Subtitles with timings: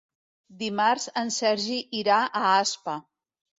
[0.61, 2.99] Dimarts en Sergi irà a Aspa.